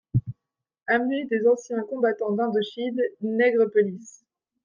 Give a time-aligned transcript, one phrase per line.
[0.87, 4.25] Avenue des Anciens Combattants d'Indochine, Nègrepelisse